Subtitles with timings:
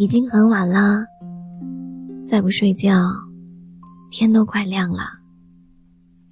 [0.00, 1.04] 已经很晚了，
[2.26, 3.12] 再不睡觉，
[4.10, 5.02] 天都快亮了。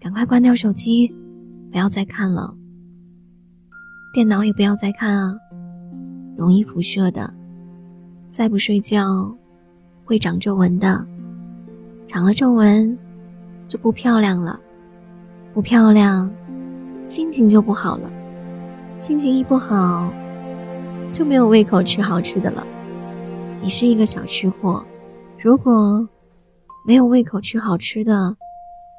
[0.00, 1.14] 赶快关掉手机，
[1.70, 2.54] 不要再看了。
[4.14, 5.36] 电脑也不要再看啊，
[6.34, 7.30] 容易辐射的。
[8.30, 9.36] 再不睡觉，
[10.02, 11.04] 会长皱纹的。
[12.06, 12.96] 长了皱纹，
[13.68, 14.58] 就不漂亮了。
[15.52, 16.30] 不漂亮，
[17.06, 18.10] 心情就不好了。
[18.96, 20.10] 心情一不好，
[21.12, 22.66] 就没有胃口吃好吃的了。
[23.60, 24.84] 你是一个小吃货，
[25.38, 26.08] 如果
[26.86, 28.34] 没有胃口吃好吃的，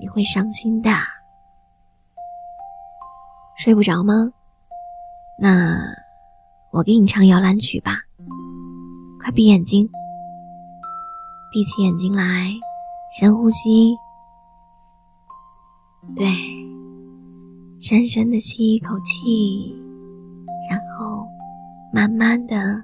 [0.00, 0.90] 你会伤心的。
[3.58, 4.12] 睡不着吗？
[5.38, 5.78] 那
[6.70, 7.98] 我给你唱摇篮曲吧。
[9.22, 9.88] 快闭眼睛，
[11.52, 12.50] 闭起眼睛来，
[13.18, 13.94] 深呼吸。
[16.16, 16.26] 对，
[17.80, 19.76] 深深的吸一口气，
[20.70, 21.26] 然后
[21.92, 22.82] 慢慢的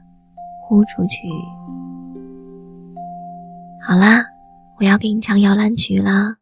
[0.73, 1.28] 呼出去。
[3.78, 4.25] 好啦，
[4.78, 6.37] 我要给你唱摇篮曲了。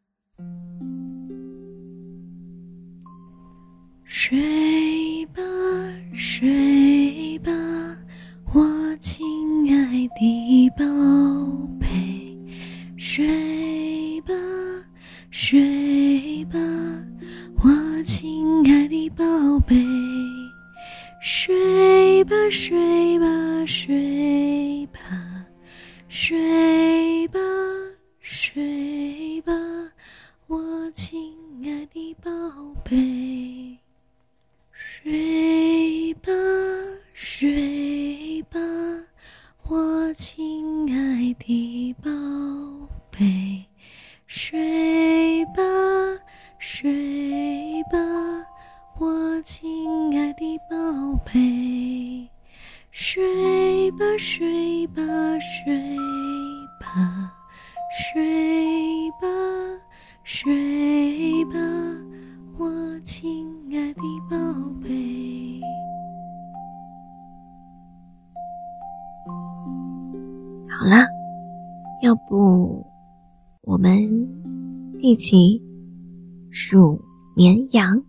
[24.81, 25.01] 睡吧，
[26.09, 27.39] 睡吧，
[28.21, 29.53] 睡吧，
[30.47, 32.31] 我亲爱的宝
[32.83, 33.79] 贝。
[34.73, 36.33] 睡吧，
[37.13, 38.59] 睡吧，
[39.65, 42.11] 我亲爱的宝
[43.11, 43.67] 贝。
[44.27, 44.90] 睡
[54.33, 55.03] 睡吧，
[55.41, 55.75] 睡
[56.79, 57.33] 吧，
[58.15, 59.27] 睡吧，
[60.23, 61.59] 睡吧，
[62.57, 62.71] 我
[63.01, 64.37] 亲爱的宝
[64.81, 65.61] 贝。
[70.69, 71.05] 好啦，
[72.05, 72.87] 要不
[73.63, 73.99] 我们
[75.01, 75.61] 一起
[76.53, 76.97] 数
[77.35, 78.01] 绵羊：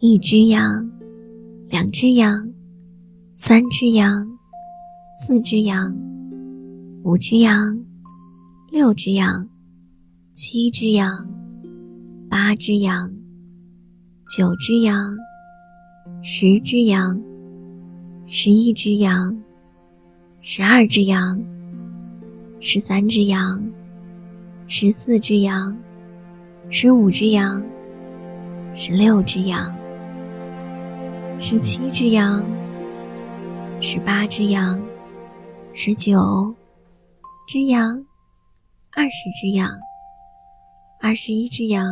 [0.00, 0.86] 一只羊，
[1.70, 2.46] 两只羊，
[3.36, 4.37] 三只羊，
[5.20, 5.92] 四只羊，
[7.02, 7.76] 五只羊，
[8.70, 9.46] 六只羊，
[10.32, 11.28] 七只羊，
[12.30, 13.12] 八只羊，
[14.28, 15.16] 九只羊，
[16.22, 17.20] 十只羊，
[18.26, 19.36] 十一只羊。
[20.40, 21.42] 十二只羊，
[22.60, 23.60] 十三只羊，
[24.68, 25.76] 十四只羊，
[26.70, 27.60] 十五只羊，
[28.74, 29.74] 十六只羊，
[31.40, 32.42] 十七只羊，
[33.80, 34.80] 十八只羊，
[35.80, 36.52] 十九
[37.46, 38.04] 只羊，
[38.96, 39.70] 二十只羊，
[41.00, 41.86] 二十一只羊，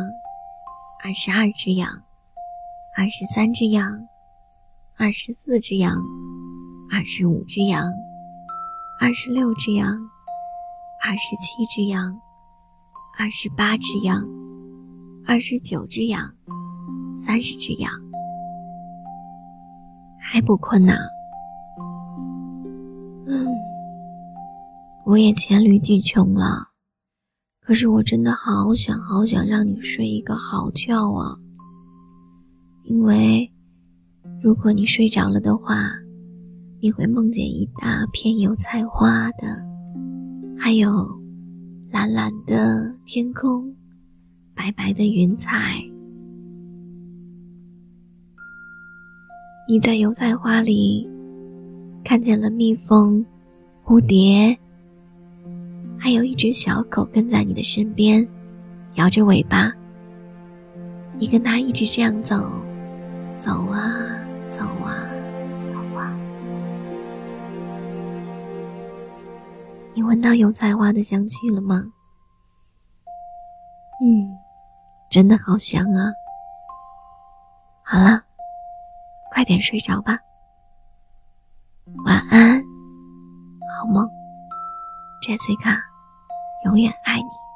[1.01, 1.89] 二十二只羊，
[2.97, 4.05] 二十三只羊，
[4.97, 6.03] 二十四只羊，
[6.91, 7.89] 二十五只羊。
[8.99, 9.97] 二十六只羊，
[11.01, 12.13] 二十七只羊，
[13.17, 14.21] 二十八只羊，
[15.25, 16.29] 二十九只羊，
[17.25, 17.89] 三十只羊，
[20.19, 20.93] 还不困呐？
[25.07, 26.67] 我也黔驴技穷了，
[27.61, 31.33] 可是我真的好想好想让你睡一个好觉啊！
[32.83, 33.49] 因为
[34.43, 35.91] 如果你睡着了的话。
[36.79, 39.47] 你会梦见一大片油菜花的，
[40.55, 41.09] 还有
[41.89, 43.75] 蓝蓝的天空，
[44.53, 45.81] 白白的云彩。
[49.67, 51.09] 你在油菜花里
[52.05, 53.25] 看见了蜜蜂、
[53.83, 54.55] 蝴蝶，
[55.99, 58.25] 还有一只小狗跟在你的身边，
[58.95, 59.71] 摇着尾巴。
[61.19, 62.35] 你跟它一直这样走，
[63.39, 63.81] 走啊，
[64.51, 65.03] 走啊。
[65.65, 66.15] 走啊
[69.95, 71.83] 你闻到油菜花的香气了吗？
[73.99, 74.37] 嗯，
[75.09, 76.13] 真的好香啊！
[77.81, 78.21] 好了，
[79.33, 80.19] 快点睡着吧，
[85.27, 85.77] 杰西卡
[86.63, 87.46] 永远爱你。